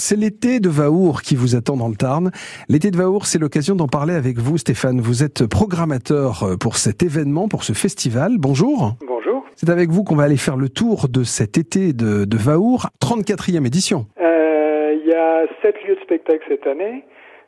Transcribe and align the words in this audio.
C'est 0.00 0.16
l'été 0.16 0.60
de 0.60 0.70
Vaour 0.70 1.20
qui 1.20 1.36
vous 1.36 1.56
attend 1.56 1.76
dans 1.76 1.88
le 1.88 1.94
Tarn. 1.94 2.30
L'été 2.70 2.90
de 2.90 2.96
Vaour, 2.96 3.26
c'est 3.26 3.38
l'occasion 3.38 3.74
d'en 3.74 3.86
parler 3.86 4.14
avec 4.14 4.38
vous, 4.38 4.56
Stéphane. 4.56 4.98
Vous 4.98 5.22
êtes 5.22 5.46
programmateur 5.46 6.42
euh, 6.42 6.56
pour 6.56 6.76
cet 6.76 7.02
événement, 7.02 7.48
pour 7.48 7.64
ce 7.64 7.74
festival. 7.74 8.36
Bonjour. 8.38 8.94
Bonjour. 9.06 9.44
C'est 9.56 9.68
avec 9.68 9.90
vous 9.90 10.02
qu'on 10.02 10.16
va 10.16 10.22
aller 10.22 10.38
faire 10.38 10.56
le 10.56 10.70
tour 10.70 11.08
de 11.10 11.22
cet 11.22 11.58
été 11.58 11.92
de, 11.92 12.24
de 12.24 12.36
Vaour, 12.38 12.86
34e 13.04 13.66
édition. 13.66 14.06
Euh, 14.22 14.96
Il 14.96 15.06
y 15.06 15.12
a 15.12 15.44
sept 15.60 15.76
lieux 15.86 15.96
de 15.96 16.00
spectacle 16.00 16.44
cette 16.48 16.66
année. 16.66 17.04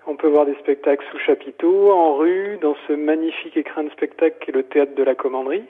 On 0.06 0.14
peut 0.14 0.28
voir 0.28 0.44
des 0.44 0.54
spectacles 0.60 1.04
sous 1.10 1.18
chapiteau, 1.24 1.90
en 1.90 2.16
rue, 2.18 2.58
dans 2.60 2.74
ce 2.86 2.92
magnifique 2.92 3.56
écrin 3.56 3.84
de 3.84 3.90
spectacle 3.90 4.36
qui 4.44 4.50
est 4.50 4.54
le 4.54 4.64
théâtre 4.64 4.94
de 4.94 5.02
la 5.02 5.14
Commanderie 5.14 5.64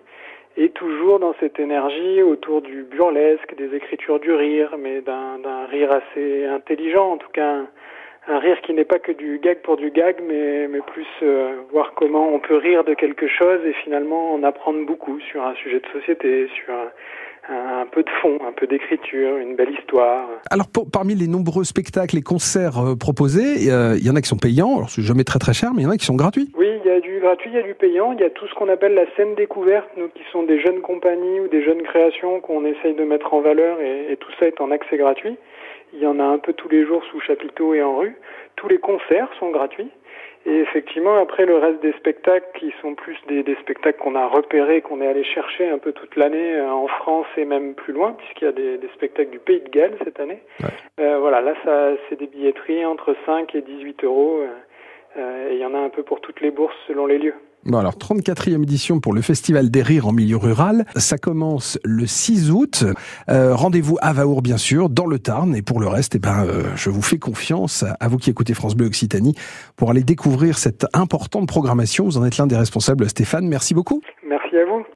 et 0.57 0.69
toujours 0.71 1.19
dans 1.19 1.35
cette 1.41 1.59
énergie 1.59 2.23
autour 2.23 2.63
du 2.63 2.83
burlesque, 2.83 3.55
des 3.57 3.75
écritures 3.75 4.21
du 4.21 4.33
rire, 4.33 4.77
mais 4.79 5.01
d'un 5.01 5.67
rire 5.71 5.91
assez 5.93 6.47
intelligent, 6.47 7.13
en 7.13 7.17
tout 7.17 7.31
cas 7.33 7.61
un, 8.29 8.39
rire 8.39 8.61
qui 8.63 8.73
n'est 8.73 8.85
pas 8.85 8.99
que 8.99 9.13
du 9.13 9.39
gag 9.39 9.59
pour 9.63 9.77
du 9.77 9.91
gag, 9.91 10.17
mais, 10.27 10.69
mais 10.69 10.81
plus 10.81 11.07
euh, 11.23 11.57
voir 11.71 11.95
comment 11.95 12.33
on 12.33 12.39
peut 12.39 12.57
rire 12.57 12.85
de 12.85 12.95
quelque 12.95 13.27
chose 13.27 13.61
et 13.65 13.73
finalement 13.85 14.35
en 14.35 14.43
apprendre 14.43 14.85
beaucoup 14.87 15.19
sur 15.21 15.45
un 15.45 15.55
sujet 15.55 15.81
de 15.81 15.89
société, 16.01 16.49
sur 16.65 16.75
un, 17.49 17.87
peu 17.87 18.03
de 18.03 18.11
fond, 18.21 18.39
un 18.47 18.53
peu 18.53 18.67
d'écriture, 18.67 19.37
une 19.37 19.57
belle 19.57 19.71
histoire. 19.71 20.29
Alors 20.51 20.69
pour, 20.69 20.91
parmi 20.91 21.15
les 21.15 21.27
nombreux 21.27 21.65
spectacles 21.65 22.17
et 22.17 22.23
concerts 22.23 22.79
euh, 22.79 22.97
proposés, 22.97 23.71
euh, 23.71 23.97
il 23.99 24.07
y 24.07 24.11
en 24.11 24.17
a 24.17 24.21
qui 24.21 24.29
sont 24.29 24.37
payants, 24.37 24.77
alors 24.77 24.91
c'est 24.91 25.03
jamais 25.03 25.25
très 25.25 25.39
très 25.39 25.53
cher, 25.53 25.71
mais 25.75 25.83
il 25.83 25.85
y 25.85 25.89
en 25.89 25.91
a 25.91 25.97
qui 25.97 26.05
sont 26.05 26.15
gratuits. 26.15 26.51
Oui, 26.57 26.69
il 26.85 26.89
y 26.89 26.95
a 26.95 27.01
du 27.01 27.21
gratuit, 27.21 27.51
il 27.51 27.57
y 27.57 27.59
a 27.59 27.63
du 27.63 27.75
payant, 27.75 28.13
il 28.13 28.21
y 28.21 28.25
a 28.25 28.31
tout 28.31 28.47
ce 28.47 28.55
qu'on 28.55 28.69
appelle 28.69 28.95
la 28.95 29.07
scène 29.17 29.35
découverte, 29.35 29.89
nous 29.97 30.09
qui 30.09 30.23
sont 30.31 30.45
des 30.45 30.61
jeunes 30.61 30.81
compagnies 30.81 31.41
ou 31.41 31.49
des 31.49 31.65
jeunes 31.65 31.83
créations 31.83 32.41
qu'on 32.41 32.65
essaye 32.65 32.95
de 32.95 33.05
mettre 33.05 33.35
en 33.35 33.41
valeur 33.41 33.81
et, 33.81 34.13
et 34.13 34.17
tout 34.17 34.31
ça 34.39 34.47
est 34.47 34.61
en 34.61 34.71
accès 34.71 34.97
gratuit. 34.97 35.37
Il 35.95 36.01
y 36.01 36.07
en 36.07 36.19
a 36.21 36.25
un 36.25 36.39
peu 36.39 36.53
tous 36.55 36.69
les 36.69 36.87
jours 36.87 37.03
sous 37.11 37.21
chapiteau 37.21 37.75
et 37.75 37.83
en 37.83 37.99
rue. 37.99 38.17
Tous 38.57 38.69
les 38.69 38.79
concerts 38.79 39.29
sont 39.39 39.51
gratuits. 39.51 39.91
Et 40.45 40.59
effectivement, 40.59 41.19
après 41.19 41.47
le 41.47 41.57
reste 41.57 41.81
des 41.83 41.93
spectacles 41.93 42.47
qui 42.59 42.75
sont 42.81 42.95
plus 42.95 43.17
des, 43.29 43.45
des 43.45 43.55
spectacles 43.57 44.01
qu'on 44.01 44.17
a 44.17 44.27
repérés, 44.27 44.81
qu'on 44.81 45.01
est 45.01 45.07
allé 45.07 45.23
chercher 45.23 45.69
un 45.69 45.79
peu 45.79 45.93
toute 45.93 46.17
l'année 46.17 46.55
euh, 46.55 46.69
en 46.69 46.89
France 46.89 47.27
et 47.37 47.45
même 47.45 47.75
plus 47.75 47.93
loin, 47.93 48.15
puisqu'il 48.15 48.45
y 48.47 48.49
a 48.49 48.53
des, 48.53 48.79
des, 48.79 48.89
spectacles 48.89 49.31
du 49.31 49.39
Pays 49.39 49.61
de 49.61 49.69
Galles 49.69 49.97
cette 50.03 50.19
année. 50.19 50.43
Ouais. 50.61 50.71
Euh, 51.01 51.19
voilà, 51.21 51.41
là, 51.41 51.55
ça, 51.65 51.91
c'est 52.09 52.19
des 52.19 52.27
billetteries 52.27 52.85
entre 52.85 53.15
5 53.25 53.55
et 53.55 53.63
18 53.63 54.03
euros. 54.03 54.41
Euh, 55.17 55.51
et 55.51 55.55
il 55.55 55.61
y 55.61 55.65
en 55.65 55.75
a 55.75 55.79
un 55.79 55.91
peu 55.91 56.03
pour 56.03 56.21
toutes 56.21 56.41
les 56.41 56.51
bourses 56.51 56.77
selon 56.89 57.07
les 57.07 57.19
lieux. 57.19 57.35
Bon 57.65 57.79
alors, 57.79 57.95
34e 57.95 58.63
édition 58.65 58.99
pour 58.99 59.13
le 59.13 59.23
Festival 59.23 59.71
des 59.71 59.83
Rires 59.83 60.09
en 60.09 60.13
milieu 60.13 60.37
rural. 60.37 60.85
Ça 60.97 61.17
commence 61.17 61.79
le 61.85 62.07
6 62.07 62.51
août. 62.51 62.85
Euh, 63.29 63.55
Rendez-vous 63.55 63.99
à 64.03 64.13
Vaour, 64.13 64.43
bien 64.43 64.57
sûr, 64.57 64.89
dans 64.89 65.07
le 65.07 65.21
Tarn. 65.21 65.55
Et 65.55 65.63
pour 65.63 65.79
le 65.79 65.87
reste, 65.87 66.17
eh 66.17 66.19
ben, 66.19 66.45
euh, 66.45 66.65
je 66.75 66.91
vous 66.91 67.03
fais 67.03 67.19
confiance 67.19 67.85
à 68.01 68.09
vous 68.09 68.19
qui 68.19 68.31
écoutez 68.31 68.55
France 68.55 68.75
Bleu 68.75 68.87
Occitanie 68.87 69.37
pour 69.77 69.91
aller 69.91 70.03
découvrir 70.03 70.59
cette 70.59 70.87
importante 70.93 71.47
programmation. 71.47 72.05
Vous 72.05 72.19
en 72.19 72.25
êtes 72.25 72.37
l'un 72.37 72.49
des 72.49 72.57
responsables, 72.57 73.09
Stéphane. 73.09 73.47
Merci 73.47 73.75
beaucoup. 73.75 74.03
Merci 74.29 74.57
à 74.57 74.65
vous. 74.65 74.83